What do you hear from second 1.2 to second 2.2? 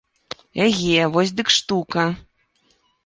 дык штука.